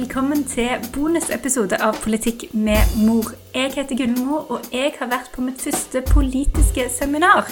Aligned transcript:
velkommen 0.00 0.44
til 0.48 0.80
bonusepisode 0.94 1.76
av 1.84 1.98
Politikk 2.00 2.46
med 2.56 2.92
mor. 3.04 3.34
Jeg 3.52 3.74
heter 3.74 3.98
Gunnmo, 3.98 4.38
og 4.48 4.70
jeg 4.72 4.94
har 4.96 5.10
vært 5.10 5.28
på 5.34 5.42
mitt 5.44 5.60
første 5.60 6.00
politiske 6.08 6.86
seminar. 6.88 7.50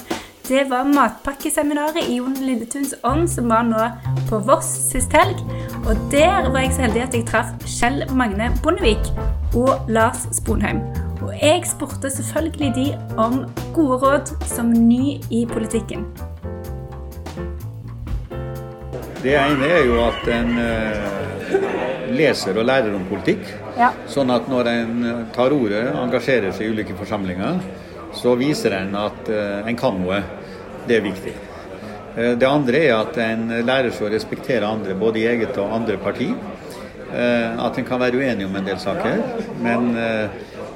Det 0.48 0.62
var 0.70 0.88
matpakkeseminaret 0.88 2.08
i 2.08 2.16
Jon 2.16 2.38
Lilletuns 2.40 2.94
ånd, 3.04 3.26
som 3.28 3.50
var 3.52 3.66
nå 3.68 3.90
på 4.30 4.40
Voss 4.48 4.70
sist 4.86 5.12
helg. 5.12 5.42
Og 5.82 6.00
der 6.14 6.48
var 6.48 6.64
jeg 6.64 6.72
så 6.72 6.86
heldig 6.86 7.04
at 7.04 7.18
jeg 7.18 7.26
traff 7.28 7.52
Kjell 7.68 8.06
Magne 8.16 8.48
Bondevik 8.64 9.12
og 9.52 9.84
Lars 9.92 10.24
Sponheim. 10.38 10.80
Og 11.20 11.34
jeg 11.42 11.68
spurte 11.68 12.08
selvfølgelig 12.14 12.72
de 12.78 12.88
om 13.20 13.42
gode 13.76 14.00
råd 14.06 14.34
som 14.48 14.72
ny 14.72 15.18
i 15.28 15.44
politikken. 15.52 16.08
Det 19.20 19.36
ene 19.36 19.72
er 19.74 19.84
jo 19.84 20.00
at 20.06 20.28
en 20.32 20.60
eh, 20.62 21.97
leser 22.14 22.58
og 22.58 22.66
lærer 22.68 22.94
om 22.96 23.04
politikk. 23.08 23.44
Ja. 23.78 23.92
Sånn 24.10 24.30
at 24.34 24.48
når 24.50 24.70
en 24.72 24.94
tar 25.34 25.54
ordet, 25.54 25.84
engasjerer 25.92 26.54
seg 26.56 26.68
i 26.68 26.72
ulike 26.74 26.96
forsamlinger, 26.98 27.60
så 28.16 28.34
viser 28.40 28.74
en 28.78 28.94
at 28.98 29.28
eh, 29.32 29.68
en 29.68 29.78
kan 29.78 29.98
noe. 30.00 30.22
Det 30.88 30.96
er 30.98 31.04
viktig. 31.04 31.34
Eh, 32.16 32.34
det 32.40 32.48
andre 32.48 32.84
er 32.88 32.94
at 32.96 33.18
en 33.22 33.48
lærer 33.62 33.92
seg 33.94 34.08
å 34.08 34.12
respektere 34.14 34.68
andre, 34.68 34.96
både 34.98 35.22
i 35.22 35.28
eget 35.30 35.58
og 35.60 35.74
andre 35.80 35.98
parti. 36.02 36.30
Eh, 37.08 37.64
At 37.64 37.78
en 37.78 37.86
kan 37.88 38.00
være 38.00 38.20
uenig 38.20 38.46
om 38.48 38.56
en 38.56 38.66
del 38.66 38.78
saker, 38.80 39.22
men 39.64 39.94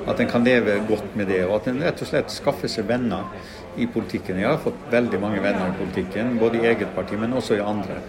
at 0.07 0.21
en 0.21 0.31
kan 0.31 0.45
leve 0.45 0.79
godt 0.89 1.17
med 1.17 1.29
det. 1.31 1.43
Og 1.47 1.57
at 1.61 1.69
en 1.71 1.83
rett 1.83 2.03
og 2.03 2.09
slett 2.09 2.33
skaffer 2.35 2.71
seg 2.71 2.89
venner 2.89 3.29
i 3.77 3.87
politikken. 3.89 4.41
Jeg 4.41 4.51
har 4.51 4.61
fått 4.61 4.89
veldig 4.93 5.21
mange 5.23 5.41
venner 5.45 5.71
i 5.71 5.79
politikken, 5.79 6.37
både 6.41 6.61
i 6.61 6.67
eget 6.73 6.93
parti, 6.97 7.17
men 7.21 7.33
også 7.39 7.57
i 7.57 7.65
andre. 7.65 8.01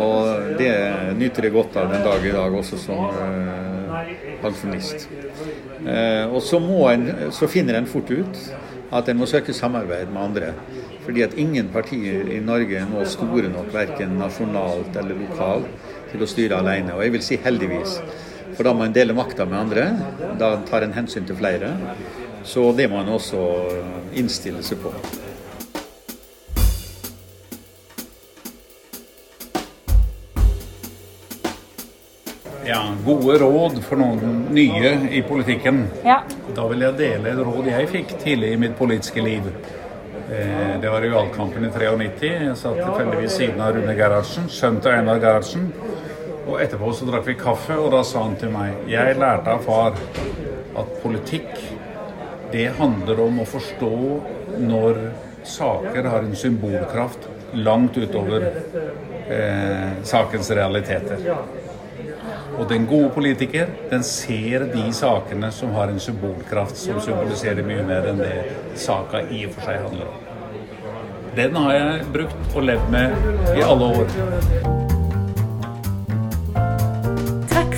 Og 0.00 0.54
det 0.60 0.72
nyter 1.18 1.48
jeg 1.48 1.56
godt 1.56 1.76
av 1.80 1.92
den 1.92 2.04
dag 2.04 2.24
i 2.24 2.32
dag, 2.34 2.56
også 2.60 2.80
som 2.80 3.04
eh, 3.10 4.14
pensjonist. 4.42 5.08
Eh, 5.84 6.24
og 6.30 6.40
så, 6.42 6.60
en, 6.92 7.10
så 7.34 7.50
finner 7.50 7.80
en 7.80 7.90
fort 7.90 8.10
ut 8.10 8.40
at 8.94 9.08
en 9.10 9.18
må 9.18 9.26
søke 9.28 9.52
samarbeid 9.56 10.12
med 10.12 10.22
andre. 10.22 10.52
Fordi 11.04 11.24
at 11.26 11.34
ingen 11.36 11.68
partier 11.72 12.30
i 12.32 12.40
Norge 12.40 12.78
er 12.80 12.86
nå 12.88 13.04
store 13.08 13.50
nok, 13.52 13.72
verken 13.74 14.16
nasjonalt 14.20 14.96
eller 14.96 15.18
lokalt, 15.20 15.68
til 16.12 16.22
å 16.24 16.28
styre 16.30 16.60
alene. 16.62 16.94
Og 16.94 17.04
jeg 17.04 17.12
vil 17.16 17.24
si 17.26 17.40
heldigvis. 17.44 17.98
For 18.56 18.66
da 18.66 18.72
må 18.76 18.84
en 18.86 18.94
dele 18.94 19.14
makta 19.16 19.46
med 19.48 19.58
andre. 19.58 19.84
Da 20.38 20.54
tar 20.68 20.86
en 20.86 20.94
hensyn 20.96 21.26
til 21.26 21.36
flere. 21.38 21.72
Så 22.44 22.70
det 22.76 22.90
må 22.92 23.00
en 23.00 23.12
også 23.16 23.40
innstille 24.20 24.62
seg 24.62 24.82
på. 24.84 24.92
Ja, 32.66 32.80
gode 33.04 33.38
råd 33.38 33.80
for 33.84 34.00
noen 34.00 34.46
nye 34.56 34.94
i 35.12 35.20
politikken. 35.26 35.82
Ja. 36.06 36.22
Da 36.56 36.64
vil 36.70 36.84
jeg 36.86 36.96
dele 36.96 37.34
et 37.34 37.42
råd 37.44 37.68
jeg 37.68 37.90
fikk 37.92 38.14
tidlig 38.22 38.54
i 38.54 38.60
mitt 38.60 38.76
politiske 38.78 39.24
liv. 39.24 39.50
Eh, 40.32 40.80
Det 40.80 40.90
var 40.90 41.04
i 41.04 41.10
valgkampen 41.12 41.64
i 41.64 41.70
93. 41.70 42.30
Jeg 42.46 42.56
satt 42.56 42.80
tilfeldigvis 42.80 43.36
siden 43.36 43.60
av 43.60 43.74
Rune 43.76 43.94
Gerhardsen, 43.98 44.48
sønnen 44.48 44.80
til 44.80 44.92
Einar 44.96 45.20
Gerhardsen. 45.20 45.68
Og 46.44 46.60
etterpå 46.60 46.92
så 46.92 47.08
drakk 47.08 47.28
vi 47.28 47.36
kaffe, 47.40 47.76
og 47.80 47.92
da 47.94 48.02
sa 48.04 48.24
han 48.26 48.36
til 48.40 48.52
meg 48.52 48.88
Jeg 48.90 49.16
lærte 49.20 49.54
av 49.54 49.64
far 49.64 49.96
at 50.74 50.96
politikk, 51.02 51.52
det 52.52 52.68
handler 52.78 53.20
om 53.24 53.40
å 53.42 53.46
forstå 53.48 53.94
når 54.62 55.00
saker 55.44 56.08
har 56.12 56.26
en 56.26 56.36
symbolkraft 56.38 57.28
langt 57.54 57.96
utover 57.98 58.46
eh, 59.28 60.02
sakens 60.06 60.50
realiteter. 60.54 61.24
Og 62.58 62.68
den 62.70 62.86
gode 62.86 63.10
politiker, 63.14 63.72
den 63.90 64.04
ser 64.06 64.68
de 64.70 64.84
sakene 64.94 65.50
som 65.52 65.74
har 65.74 65.90
en 65.90 66.00
symbolkraft 66.00 66.78
som 66.78 67.00
symboliserer 67.02 67.66
mye 67.66 67.82
mer 67.86 68.06
enn 68.12 68.22
det 68.22 68.36
saka 68.78 69.24
i 69.26 69.44
og 69.48 69.56
for 69.56 69.70
seg 69.70 69.82
handler 69.88 70.12
om. 70.12 70.30
Den 71.34 71.58
har 71.58 71.74
jeg 71.74 72.06
brukt 72.14 72.54
og 72.54 72.70
levd 72.70 72.94
med 72.94 73.58
i 73.58 73.66
alle 73.66 73.90
år. 73.98 74.73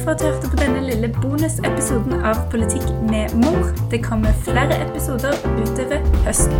for 0.06 0.12
at 0.12 0.21
du 0.21 0.25
hørte 0.25 0.49
på 0.50 0.56
denne 0.56 0.83
lille 0.87 1.09
bonusepisoden 1.22 2.21
av 2.31 2.44
Politikk 2.50 2.87
med 3.11 3.34
mor. 3.43 3.72
Det 3.91 4.05
kommer 4.05 4.37
flere 4.47 4.78
episoder 4.87 5.34
utover 5.59 6.05
høsten. 6.22 6.55